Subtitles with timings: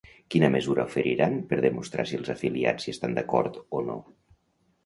[0.35, 4.03] Quina mesura oferiran per demostrar si els afiliats hi estan d'acord o no?